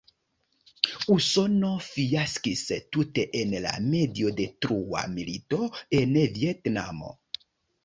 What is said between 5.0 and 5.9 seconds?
milito